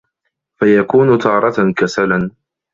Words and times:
فَيَكُونُ 0.59 1.17
تَارَةً 1.17 1.73
كَسَلًا 1.75 2.31